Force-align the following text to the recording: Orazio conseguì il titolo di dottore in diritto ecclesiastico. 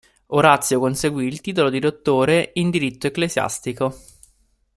Orazio 0.29 0.79
conseguì 0.79 1.27
il 1.27 1.41
titolo 1.41 1.69
di 1.69 1.77
dottore 1.77 2.49
in 2.55 2.71
diritto 2.71 3.05
ecclesiastico. 3.05 3.93